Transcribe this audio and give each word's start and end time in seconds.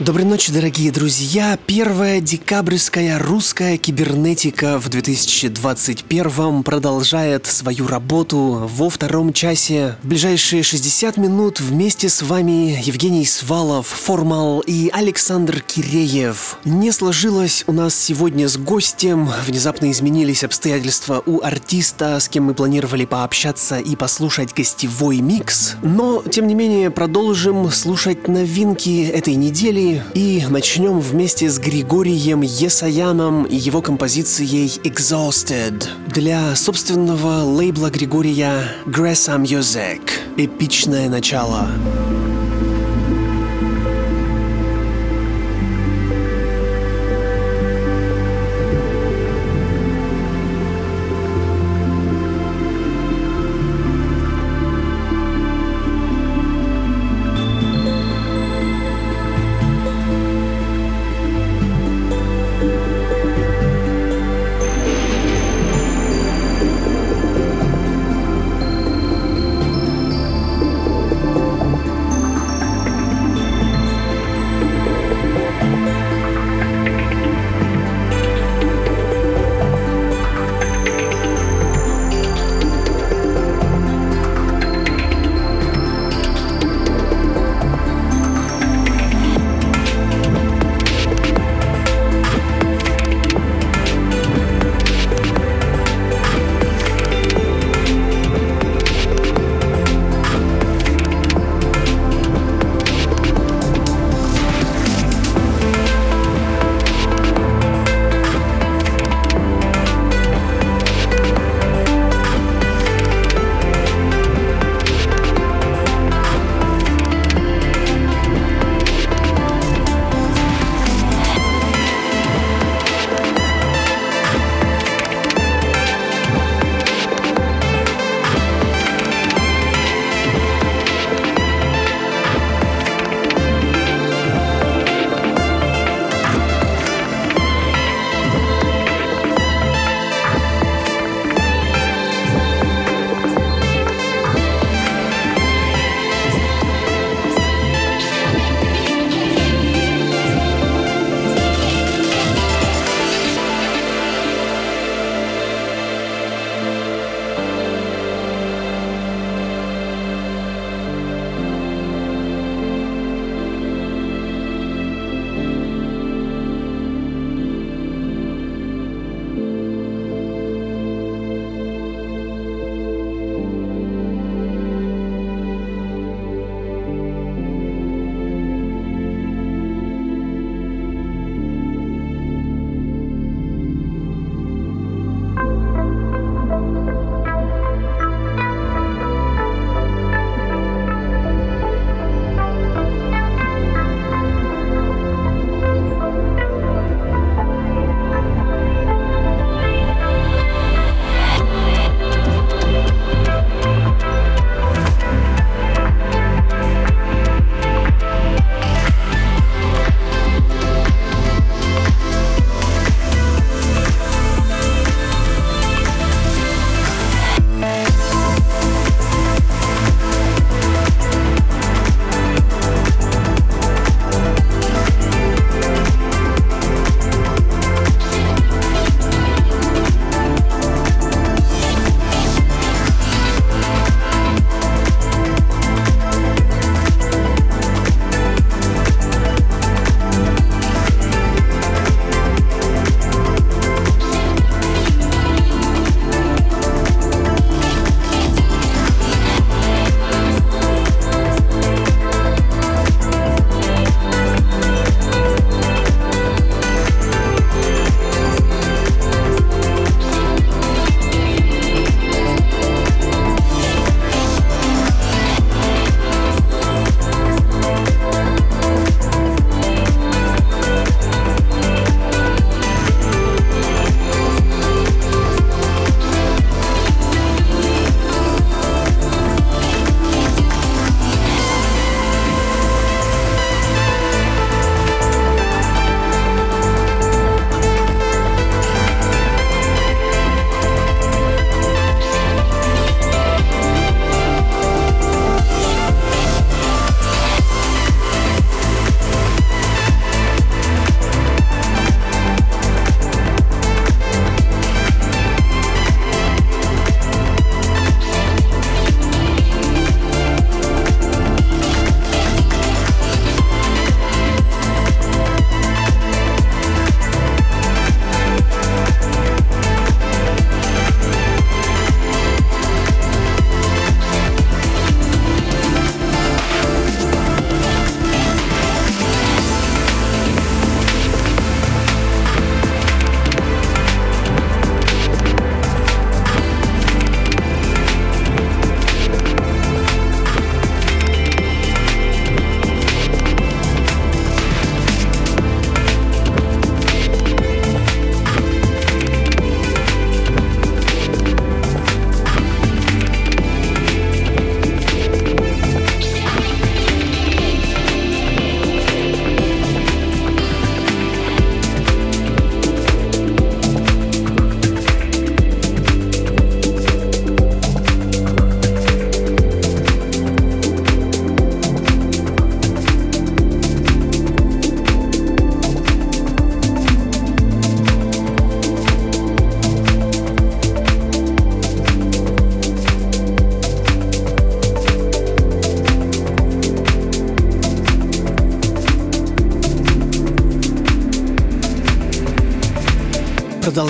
Доброй 0.00 0.26
ночи, 0.26 0.52
дорогие 0.52 0.92
друзья! 0.92 1.58
Первая 1.66 2.20
декабрьская 2.20 3.18
русская 3.18 3.76
кибернетика 3.78 4.78
в 4.78 4.88
2021 4.88 6.62
продолжает 6.62 7.46
свою 7.46 7.88
работу 7.88 8.70
во 8.72 8.90
втором 8.90 9.32
часе. 9.32 9.96
В 10.04 10.06
ближайшие 10.06 10.62
60 10.62 11.16
минут 11.16 11.58
вместе 11.58 12.08
с 12.08 12.22
вами 12.22 12.80
Евгений 12.80 13.26
Свалов, 13.26 13.88
Формал 13.88 14.60
и 14.60 14.88
Александр 14.92 15.62
Киреев. 15.62 16.58
Не 16.64 16.92
сложилось 16.92 17.64
у 17.66 17.72
нас 17.72 17.96
сегодня 17.96 18.48
с 18.48 18.56
гостем, 18.56 19.28
внезапно 19.48 19.90
изменились 19.90 20.44
обстоятельства 20.44 21.24
у 21.26 21.42
артиста, 21.42 22.20
с 22.20 22.28
кем 22.28 22.44
мы 22.44 22.54
планировали 22.54 23.04
пообщаться 23.04 23.80
и 23.80 23.96
послушать 23.96 24.54
гостевой 24.54 25.18
микс. 25.18 25.74
Но, 25.82 26.22
тем 26.22 26.46
не 26.46 26.54
менее, 26.54 26.92
продолжим 26.92 27.68
слушать 27.72 28.28
новинки 28.28 29.04
этой 29.04 29.34
недели 29.34 29.87
и 30.14 30.44
начнем 30.48 31.00
вместе 31.00 31.48
с 31.48 31.58
Григорием 31.58 32.42
Есаяном 32.42 33.44
и 33.44 33.56
его 33.56 33.82
композицией 33.82 34.80
Exhausted 34.84 35.86
для 36.08 36.54
собственного 36.56 37.42
лейбла 37.44 37.90
Григория 37.90 38.72
Gressa 38.86 39.40
Music. 39.40 40.00
Эпичное 40.36 41.08
начало. 41.08 41.68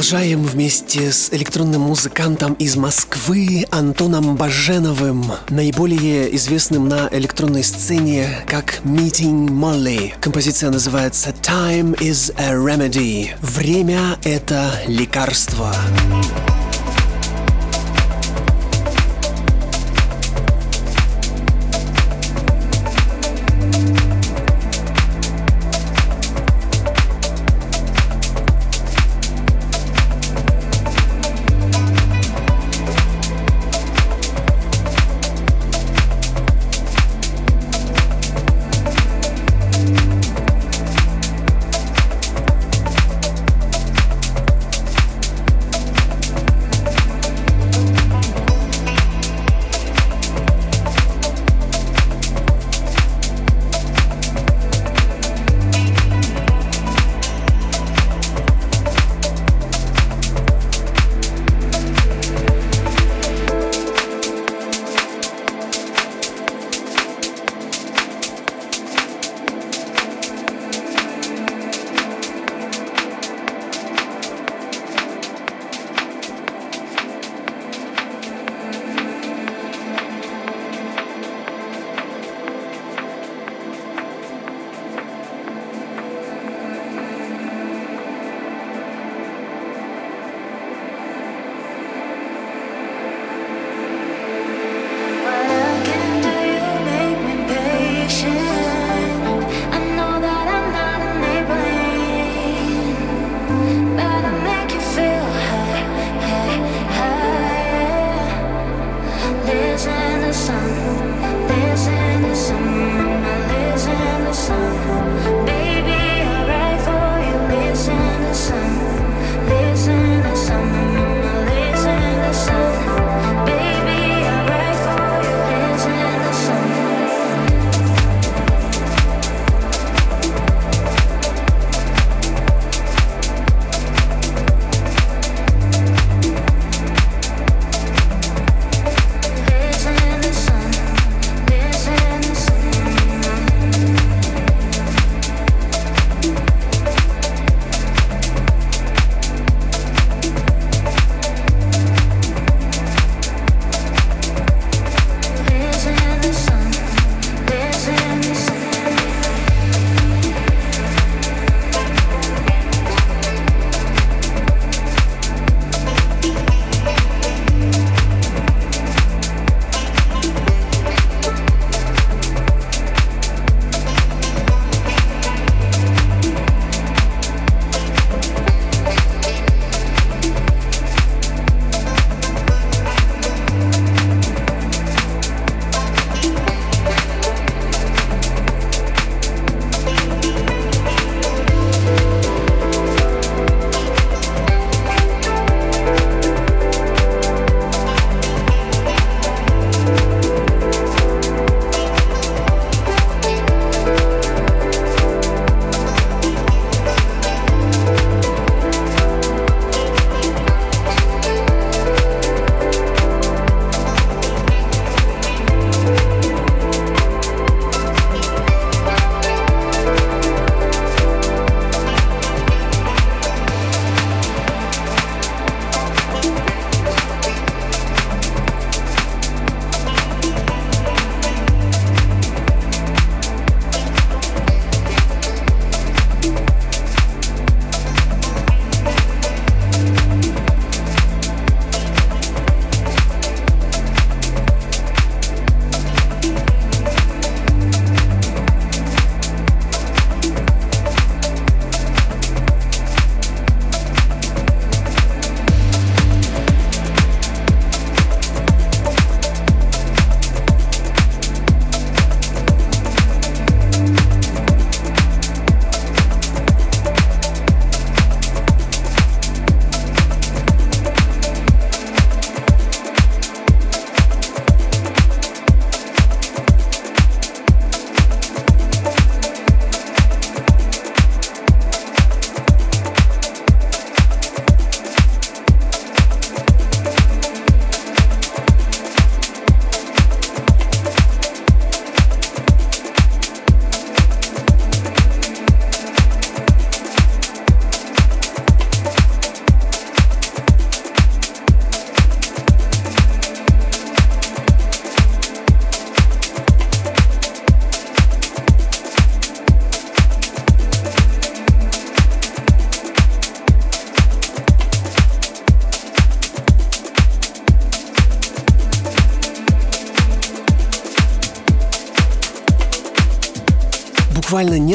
Продолжаем 0.09 0.43
вместе 0.43 1.13
с 1.13 1.31
электронным 1.35 1.83
музыкантом 1.83 2.55
из 2.55 2.77
Москвы 2.77 3.67
Антоном 3.71 4.37
Баженовым, 4.37 5.23
наиболее 5.51 6.35
известным 6.35 6.89
на 6.89 7.11
электронной 7.13 7.63
сцене 7.63 8.27
как 8.47 8.81
Meeting 8.85 9.49
Molly. 9.49 10.15
Композиция 10.19 10.71
называется 10.71 11.35
Time 11.43 11.95
is 11.99 12.35
a 12.39 12.55
Remedy. 12.55 13.33
Время— 13.43 14.19
это 14.25 14.71
лекарство. 14.87 15.75
Лекарство. 15.75 16.48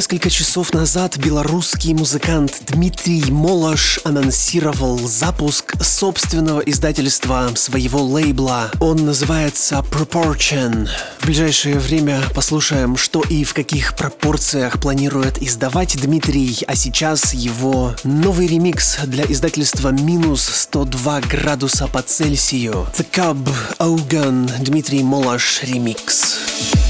Несколько 0.04 0.30
часов 0.30 0.74
назад 0.74 1.18
белорусский 1.18 1.94
музыкант 1.94 2.64
Дмитрий 2.68 3.24
Молош 3.32 4.02
анонсировал 4.04 5.00
запуск 5.00 5.82
собственного 5.82 6.60
издательства 6.60 7.50
своего 7.56 8.04
лейбла. 8.04 8.70
Он 8.82 9.06
называется 9.06 9.76
Proportion. 9.90 10.90
В 11.20 11.26
ближайшее 11.26 11.80
время 11.80 12.22
послушаем, 12.36 12.98
что 12.98 13.22
и 13.22 13.46
в 13.46 13.54
каких 13.54 13.96
пропорциях 13.96 14.82
планирует 14.82 15.42
издавать 15.42 15.96
Дмитрий, 15.96 16.66
а 16.68 16.76
сейчас 16.76 17.34
его 17.34 17.96
новый 18.04 18.48
ремикс 18.48 18.98
для 19.06 19.24
издательства 19.24 19.88
«Минус 19.88 20.44
102 20.44 21.22
градуса 21.22 21.88
по 21.88 22.02
Цельсию». 22.02 22.88
The 22.98 23.08
Cub 23.10 23.50
Ogun 23.80 24.52
Дмитрий 24.66 25.02
Молош 25.02 25.64
ремикс. 25.64 26.83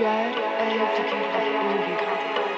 Yer 0.00 0.34
el 0.58 0.88
fikirde 0.96 1.40
uyuyor 1.62 2.53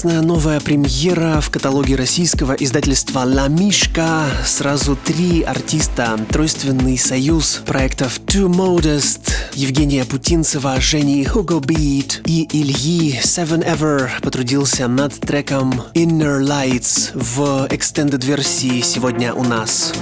классная 0.00 0.22
новая 0.22 0.60
премьера 0.60 1.40
в 1.40 1.50
каталоге 1.50 1.96
российского 1.96 2.52
издательства 2.52 3.24
«Ла 3.24 3.48
Мишка». 3.48 4.26
Сразу 4.46 4.94
три 4.94 5.42
артиста. 5.42 6.16
Тройственный 6.30 6.96
союз 6.96 7.60
проектов 7.66 8.20
Too 8.24 8.46
Modest, 8.46 9.28
Евгения 9.54 10.04
Путинцева, 10.04 10.80
Жени 10.80 11.24
Hugo 11.24 11.60
Beat 11.60 12.20
и 12.26 12.46
Ильи 12.52 13.18
Seven 13.24 13.66
Ever 13.66 14.08
потрудился 14.22 14.86
над 14.86 15.18
треком 15.18 15.82
Inner 15.94 16.40
Lights 16.40 17.10
в 17.14 17.66
extended 17.66 18.24
версии 18.24 18.80
сегодня 18.82 19.34
у 19.34 19.42
нас. 19.42 19.92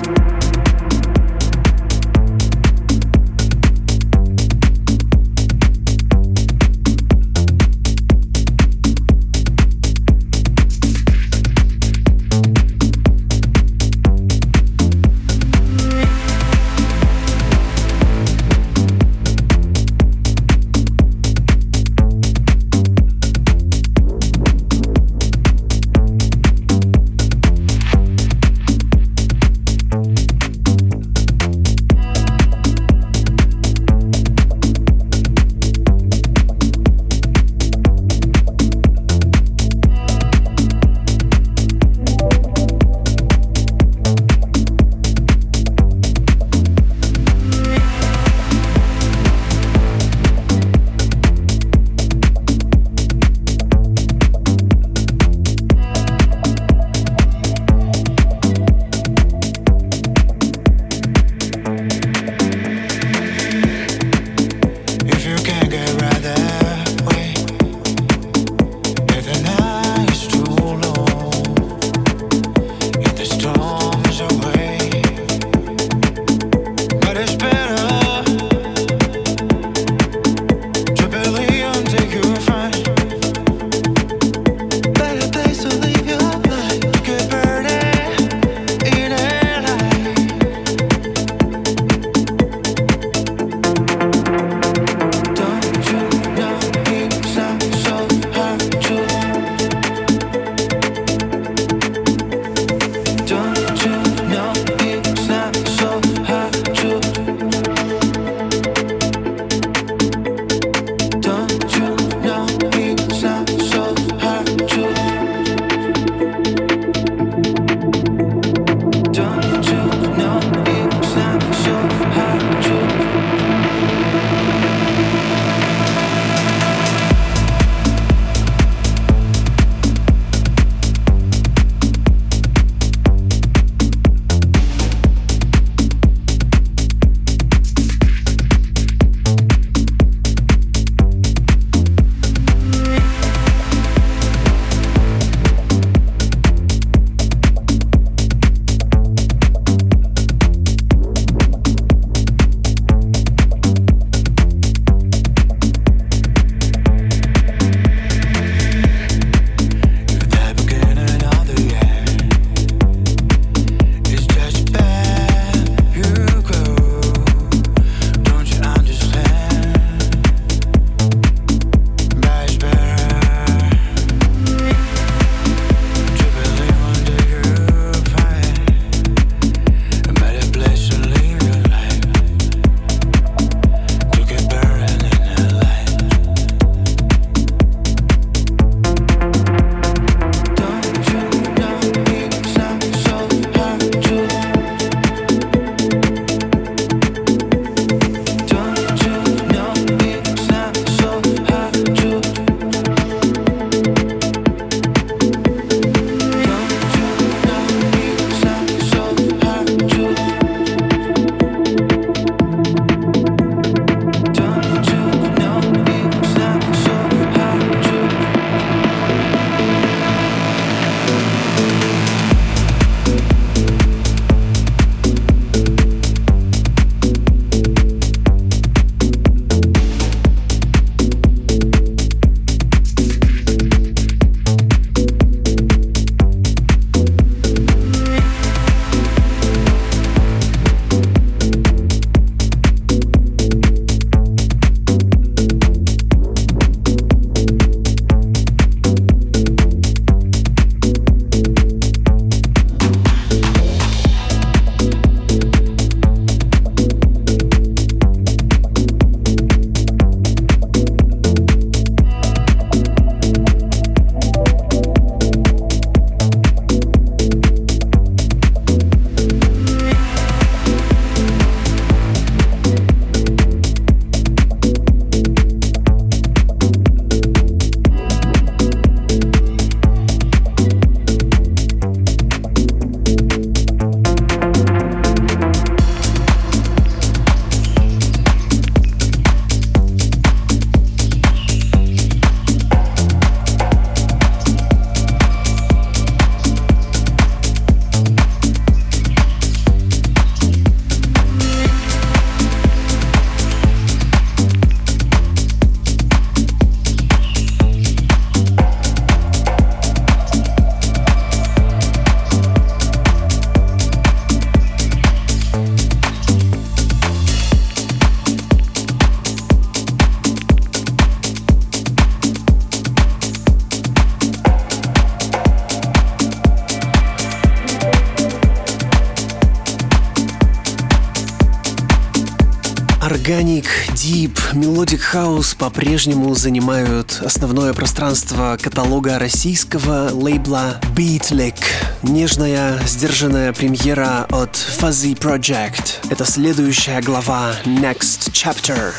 Органик, 333.06 333.66
Deep, 333.94 334.36
Melodic 334.52 335.00
House 335.14 335.56
по-прежнему 335.56 336.34
занимают 336.34 337.22
основное 337.24 337.72
пространство 337.72 338.58
каталога 338.60 339.20
российского 339.20 340.10
лейбла 340.10 340.80
Beatlick. 340.96 341.54
Нежная, 342.02 342.80
сдержанная 342.84 343.52
премьера 343.52 344.26
от 344.28 344.56
Fuzzy 344.56 345.16
Project. 345.16 346.10
Это 346.10 346.24
следующая 346.24 347.00
глава 347.00 347.52
Next 347.64 348.32
Chapter. 348.32 348.92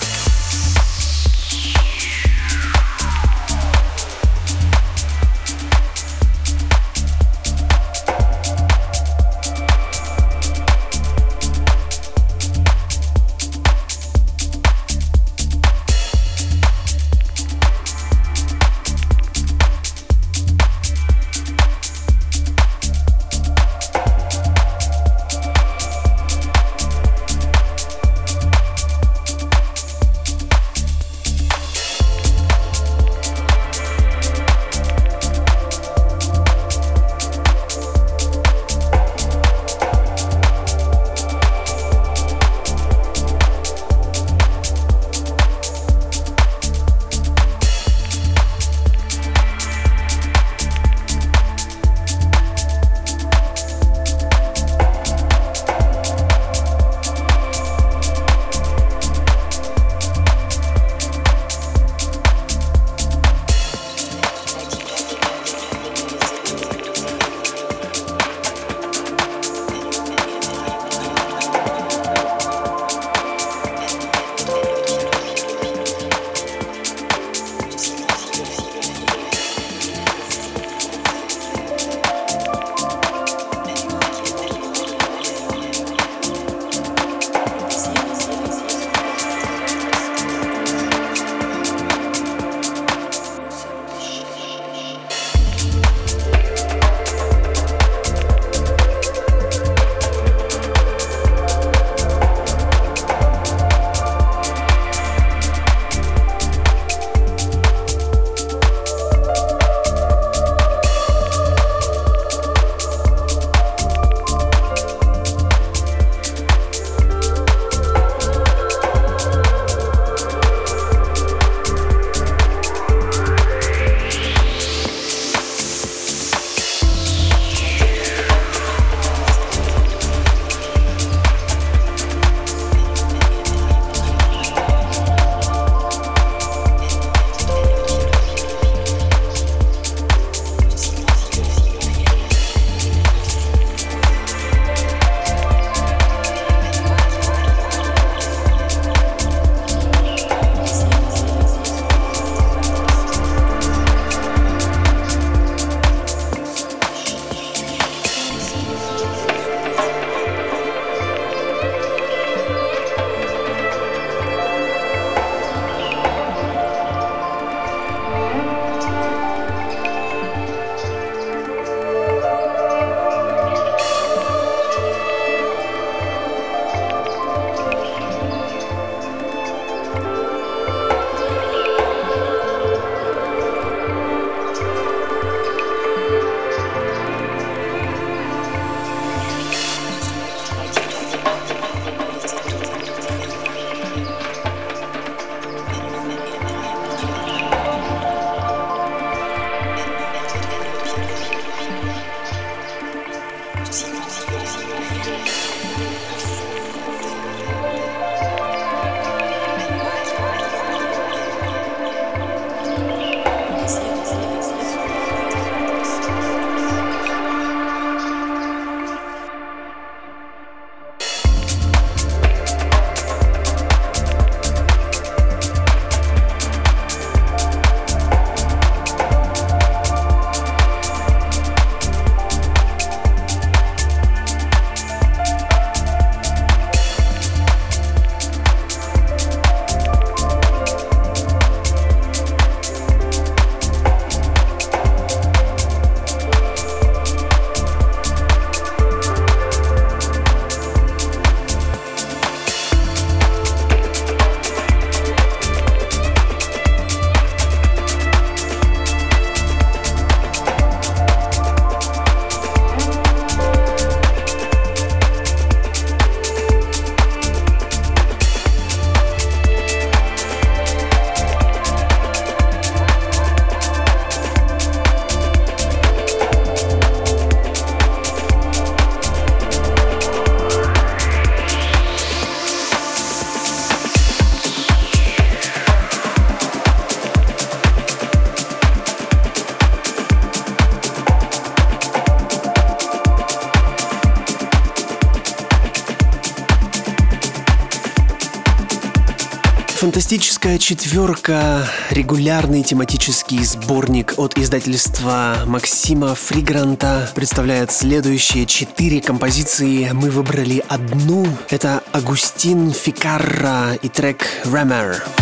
Фантастическая 300.47 300.59
четверка, 300.59 301.67
регулярный 301.89 302.63
тематический 302.63 303.43
сборник 303.43 304.13
от 304.15 304.37
издательства 304.37 305.39
Максима 305.45 306.15
Фригранта 306.15 307.11
представляет 307.13 307.71
следующие 307.71 308.45
четыре 308.45 309.01
композиции. 309.01 309.89
Мы 309.91 310.09
выбрали 310.09 310.63
одну. 310.69 311.27
Это 311.49 311.83
Агустин 311.91 312.71
Фикарра 312.71 313.73
и 313.81 313.89
трек 313.89 314.25
«Rammer». 314.45 315.16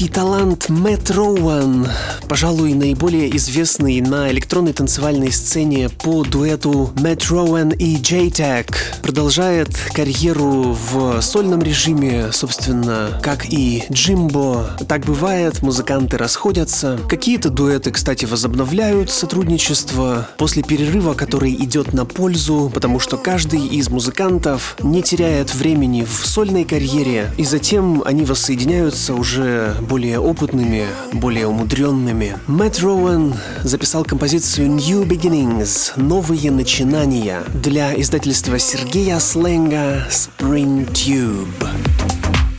Австралийский 0.00 0.14
талант 0.14 0.68
Мэтт 0.70 1.10
Роуэн, 1.10 1.86
пожалуй, 2.26 2.72
наиболее 2.72 3.36
известный 3.36 4.00
на 4.00 4.30
электронной 4.30 4.72
танцевальной 4.72 5.30
сцене 5.30 5.90
по 5.90 6.24
дуэту 6.24 6.90
Мэтт 6.98 7.28
Роуэн 7.28 7.68
и 7.72 7.96
J-Tag, 7.96 8.74
продолжает 9.10 9.70
карьеру 9.92 10.78
в 10.92 11.20
сольном 11.20 11.60
режиме, 11.62 12.30
собственно, 12.30 13.08
как 13.20 13.44
и 13.44 13.82
Джимбо. 13.90 14.76
Так 14.86 15.04
бывает, 15.04 15.62
музыканты 15.62 16.16
расходятся. 16.16 16.96
Какие-то 17.08 17.50
дуэты, 17.50 17.90
кстати, 17.90 18.24
возобновляют 18.24 19.10
сотрудничество 19.10 20.28
после 20.38 20.62
перерыва, 20.62 21.14
который 21.14 21.52
идет 21.54 21.92
на 21.92 22.04
пользу, 22.04 22.70
потому 22.72 23.00
что 23.00 23.16
каждый 23.16 23.66
из 23.66 23.88
музыкантов 23.88 24.76
не 24.80 25.02
теряет 25.02 25.56
времени 25.56 26.04
в 26.04 26.24
сольной 26.24 26.62
карьере, 26.62 27.32
и 27.36 27.44
затем 27.44 28.04
они 28.06 28.24
воссоединяются 28.24 29.14
уже 29.14 29.74
более 29.80 30.20
опытными, 30.20 30.86
более 31.12 31.48
умудренными. 31.48 32.36
Мэтт 32.46 32.78
Роуэн 32.78 33.34
записал 33.64 34.04
композицию 34.04 34.68
New 34.68 35.02
Beginnings— 35.02 35.94
«Новые 35.96 36.52
начинания» 36.52 37.42
для 37.52 38.00
издательства 38.00 38.56
Kia 39.00 39.16
Slenga 39.16 40.04
Spring 40.10 40.84
Tube. 40.92 42.49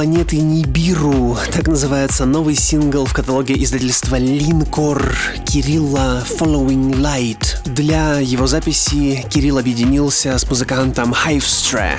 Планеты 0.00 0.38
Нибиру. 0.38 1.36
Так 1.52 1.68
называется 1.68 2.24
новый 2.24 2.54
сингл 2.54 3.04
в 3.04 3.12
каталоге 3.12 3.62
издательства 3.62 4.16
Линкор 4.16 5.14
Кирилла 5.44 6.24
Following 6.26 6.94
Light. 6.94 7.62
Для 7.66 8.18
его 8.18 8.46
записи 8.46 9.22
Кирилл 9.28 9.58
объединился 9.58 10.38
с 10.38 10.48
музыкантом 10.48 11.12
Hivestra. 11.12 11.98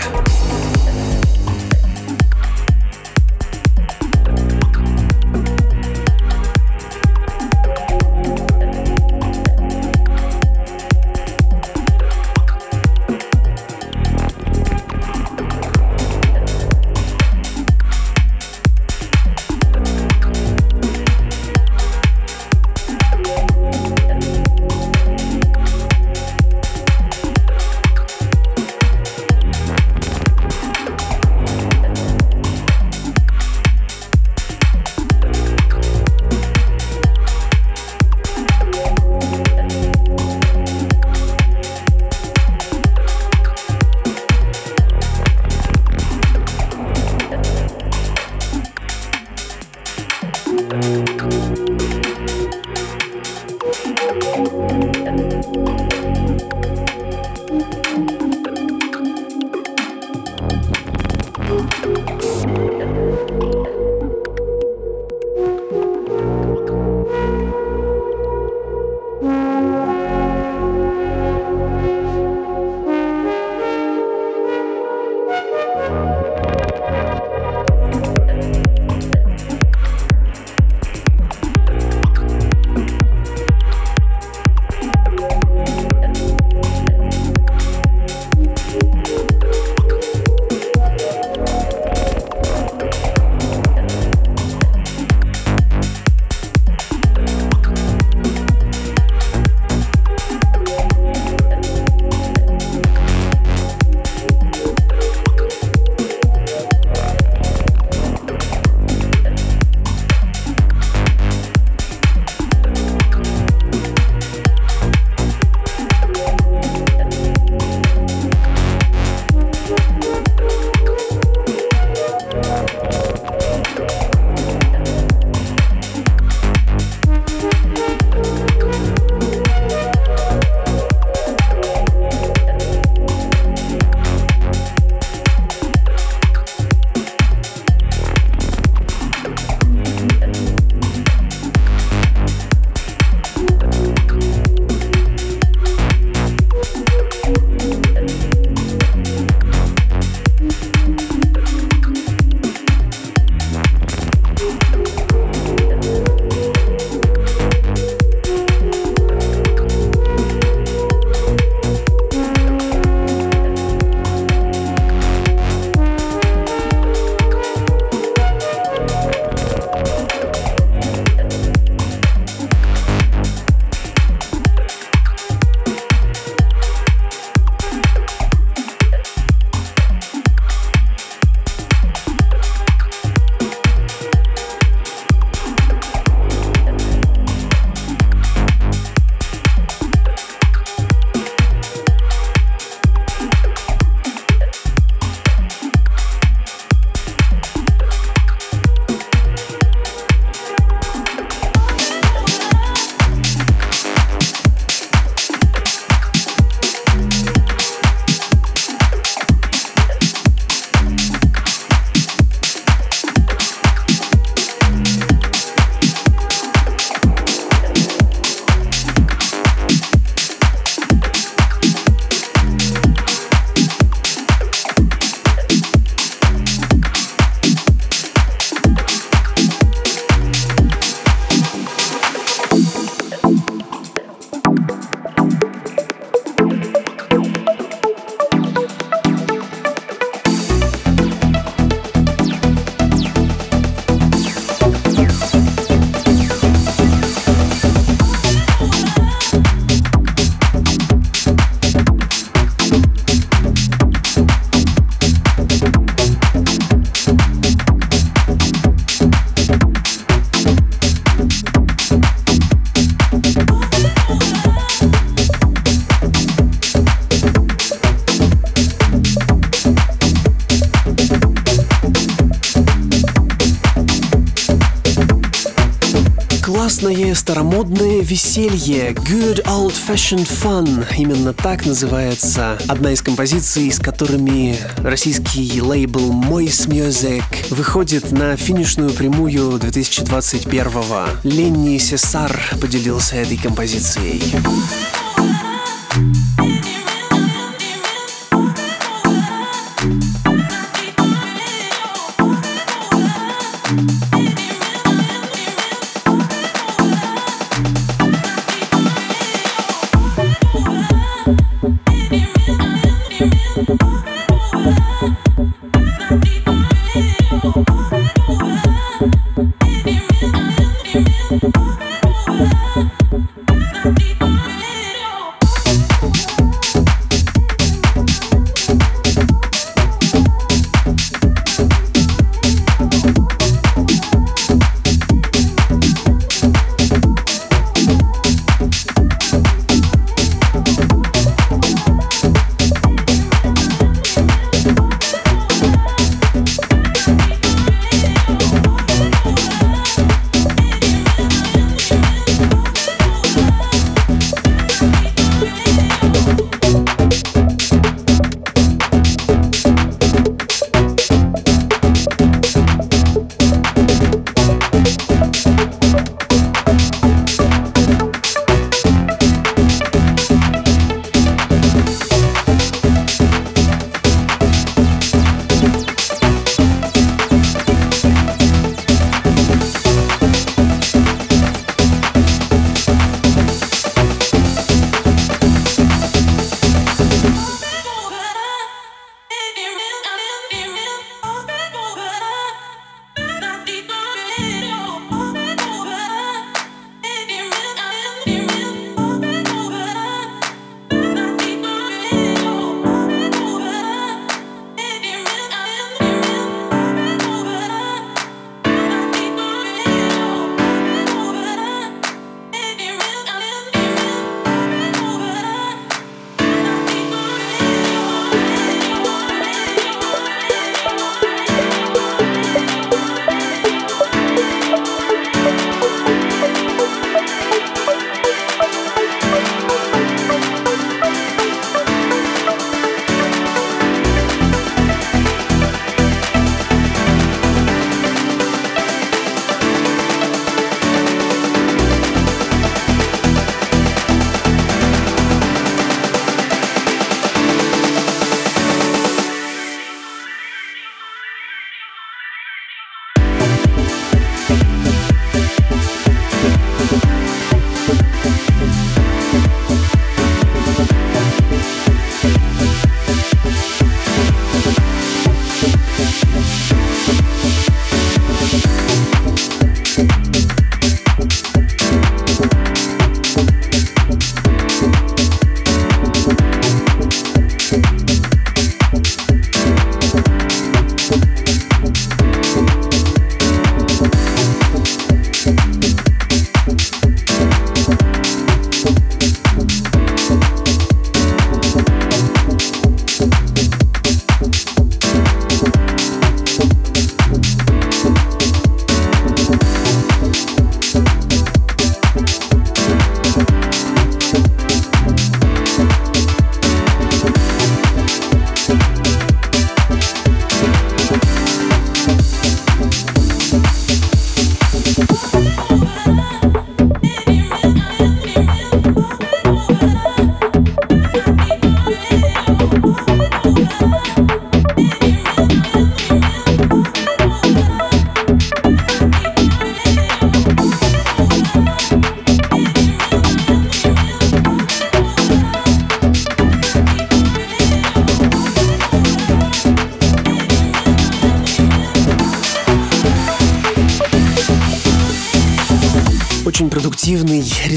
Старомодное 277.31 278.01
веселье. 278.01 278.91
Good 278.91 279.45
Old 279.45 279.73
Fashioned 279.87 280.27
Fun. 280.27 280.85
Именно 280.97 281.31
так 281.31 281.65
называется 281.65 282.57
одна 282.67 282.91
из 282.91 283.01
композиций, 283.01 283.71
с 283.71 283.79
которыми 283.79 284.57
российский 284.79 285.61
лейбл 285.61 286.11
Moist 286.11 286.67
Music 286.67 287.23
выходит 287.49 288.11
на 288.11 288.35
финишную 288.35 288.89
прямую 288.89 289.51
2021-го. 289.59 291.05
Ленни 291.23 291.77
Сесар 291.77 292.37
поделился 292.59 293.15
этой 293.15 293.37
композицией. 293.37 294.21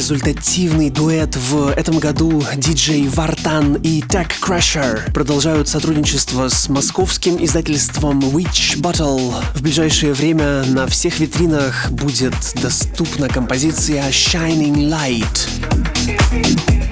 Результативный 0.05 0.91
дуэт 0.91 1.35
в 1.35 1.71
этом 1.71 1.99
году 1.99 2.45
диджей 2.57 3.09
Вартан 3.09 3.77
и 3.77 4.03
Tech 4.03 4.31
Crusher 4.39 5.11
продолжают 5.13 5.67
сотрудничество 5.67 6.49
с 6.49 6.69
московским 6.69 7.43
издательством 7.43 8.19
Witch 8.19 8.79
Bottle. 8.83 9.43
В 9.55 9.63
ближайшее 9.63 10.13
время 10.13 10.63
на 10.65 10.87
всех 10.89 11.21
витринах 11.21 11.91
будет 11.91 12.35
доступна 12.61 13.31
композиция 13.31 14.11
Shining 14.11 14.91
Light. 14.91 16.84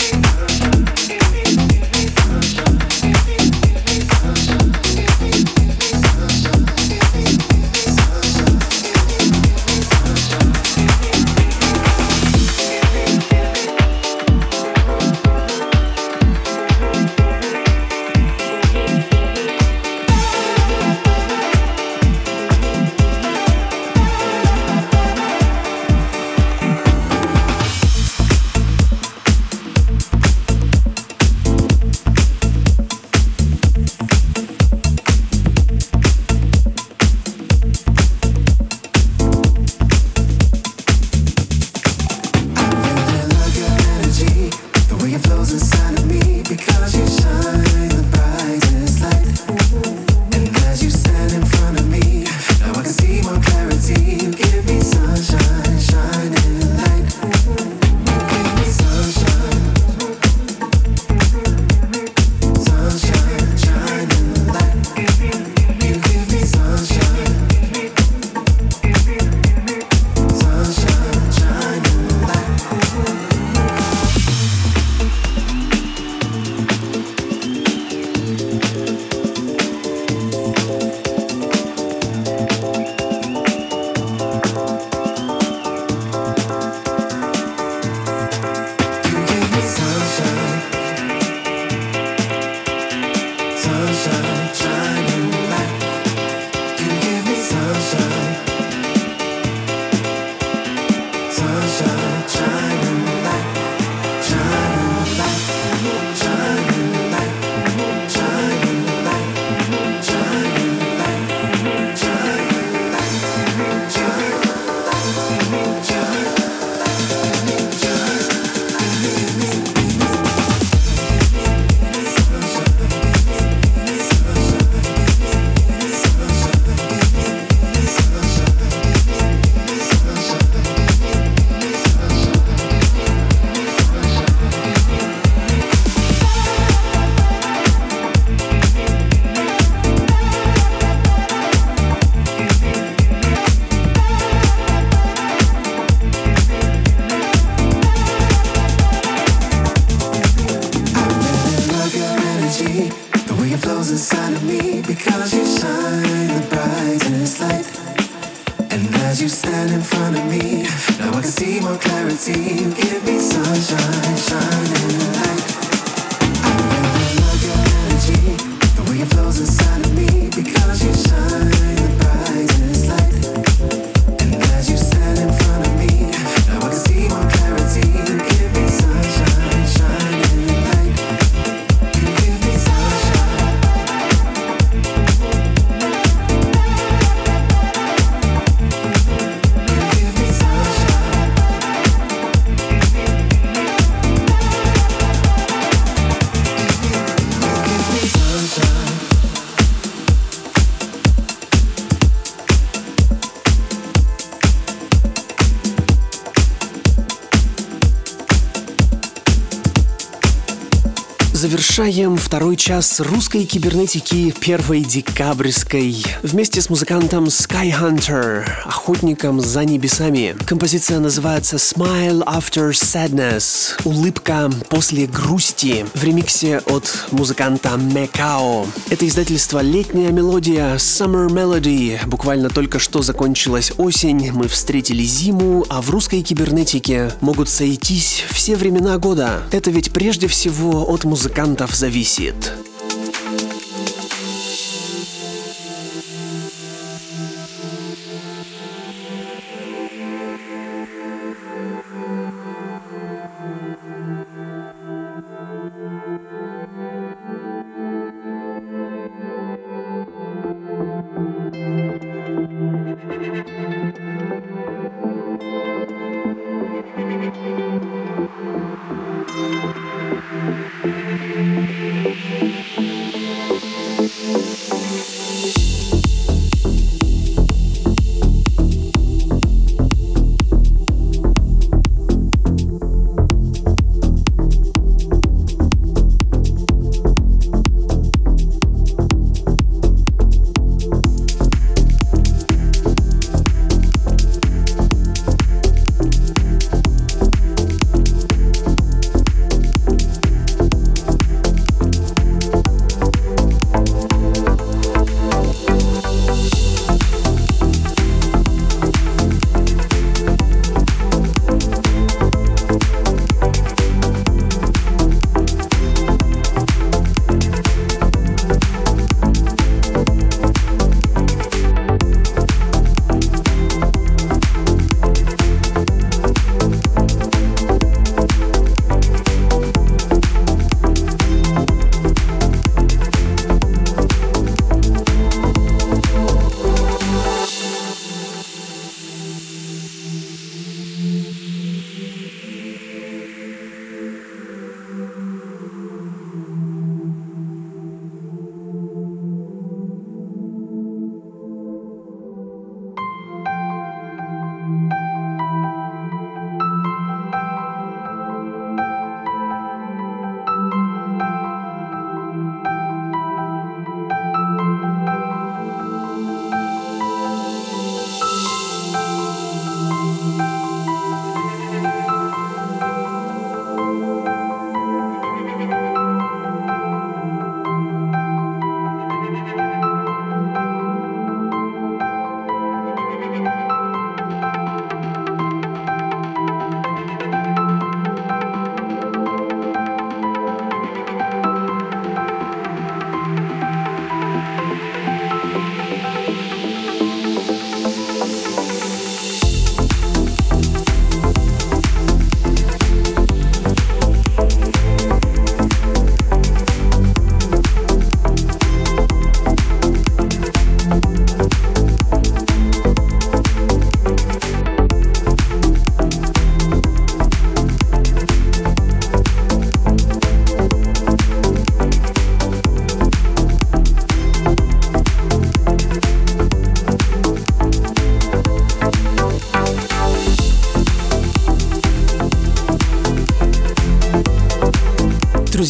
Второй 212.33 212.57
час 212.57 212.99
русской 212.99 213.45
кибернетики 213.45 214.31
первой 214.31 214.81
декабрьской 214.81 216.03
вместе 216.23 216.63
с 216.63 216.71
музыкантом 216.71 217.25
Sky 217.25 217.71
Hunter, 217.79 218.49
охотником 218.65 219.39
за 219.39 219.67
небесами. 219.67 220.35
Композиция 220.47 220.99
называется 220.99 221.57
Smile 221.57 222.25
After 222.25 222.71
Sadness, 222.71 223.73
улыбка 223.85 224.51
после 224.71 225.07
грусти 225.07 225.85
в 225.93 226.03
ремиксе 226.03 226.63
от 226.65 227.05
музыканта 227.11 227.77
Мекао. 227.77 228.67
Это 228.89 229.07
издательство 229.07 229.61
«Летняя 229.61 230.11
мелодия» 230.11 230.77
Summer 230.77 231.29
Melody. 231.29 231.99
Буквально 232.07 232.49
только 232.49 232.79
что 232.79 233.03
закончилась 233.03 233.73
осень, 233.77 234.31
мы 234.33 234.49
встретили 234.49 235.03
зиму, 235.03 235.67
а 235.69 235.83
в 235.83 235.91
русской 235.91 236.23
кибернетике 236.23 237.13
могут 237.21 237.51
сойтись 237.51 238.25
все 238.31 238.57
времена 238.57 238.97
года. 238.97 239.43
Это 239.53 239.71
ведь 239.71 239.93
прежде 239.93 240.29
всего 240.29 240.91
от 240.91 241.05
музыкантов 241.05 241.75
зависит. 241.75 242.22
Thank 242.31 242.62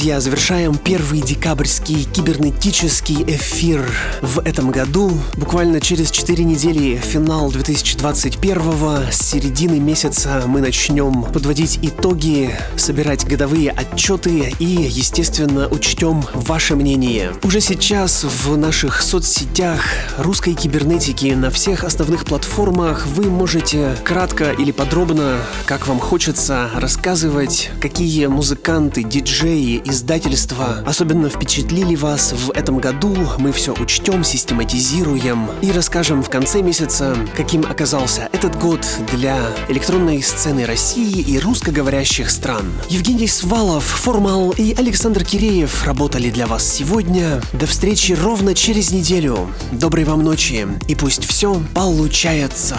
друзья, 0.03 0.21
завершаем 0.21 0.77
первый 0.79 1.21
декабрьский 1.21 2.03
кибернетический 2.03 3.23
эфир 3.23 3.89
в 4.21 4.41
этом 4.41 4.73
году. 4.73 5.13
Буквально 5.37 5.81
через 5.81 6.11
4 6.11 6.43
недели 6.43 6.97
финал 6.97 7.53
2021 7.53 9.13
С 9.13 9.19
середины 9.19 9.79
месяца 9.79 10.43
мы 10.49 10.61
начнем 10.61 11.23
подводить 11.23 11.79
итоги, 11.83 12.51
собирать 12.77 13.25
годовые 13.25 13.71
отчеты 13.71 14.53
и, 14.59 14.65
естественно, 14.65 15.69
учтем 15.69 16.25
ваше 16.35 16.75
мнение. 16.75 17.31
Уже 17.45 17.61
сейчас 17.61 18.25
в 18.25 18.57
наших 18.57 19.03
соцсетях 19.03 19.83
русской 20.19 20.55
кибернетики 20.55 21.27
на 21.27 21.53
всех 21.53 21.85
основных 21.85 22.25
платформах 22.25 23.07
вы 23.07 23.31
можете 23.31 23.97
кратко 24.03 24.51
или 24.51 24.73
подробно, 24.73 25.37
как 25.65 25.87
вам 25.87 26.01
хочется, 26.01 26.71
рассказывать, 26.75 27.71
какие 27.81 28.27
музыканты, 28.27 29.05
диджеи, 29.05 29.81
издательства 29.93 30.83
особенно 30.87 31.29
впечатлили 31.29 31.95
вас 31.95 32.33
в 32.33 32.51
этом 32.53 32.79
году. 32.79 33.15
Мы 33.39 33.53
все 33.53 33.75
учтем, 33.75 34.25
систематизируем 34.25 35.49
и 35.61 35.71
расскажем 35.71 36.23
в 36.23 36.31
конце 36.31 36.63
месяца, 36.63 37.15
каким 37.37 37.65
оказался 37.65 38.29
этот 38.33 38.59
год 38.59 38.81
для 39.13 39.39
электронной 39.69 40.23
сцены 40.23 40.65
России 40.65 41.21
и 41.21 41.39
русскоговорящих 41.39 42.31
стран. 42.31 42.73
Евгений 42.89 43.29
Свалов, 43.29 43.85
Формал 43.85 44.51
и 44.53 44.75
Александр 44.75 45.25
Киреев 45.25 45.85
работали 45.87 46.31
для 46.31 46.47
вас 46.47 46.67
сегодня. 46.67 47.43
До 47.53 47.67
встречи 47.67 48.13
ровно 48.13 48.55
через 48.55 48.91
неделю. 48.91 49.49
Доброй 49.73 50.05
вам 50.05 50.23
ночи 50.23 50.67
и 50.89 50.95
пусть 50.95 51.25
все 51.27 51.63
получается. 51.75 52.79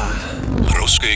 Русская 0.75 1.15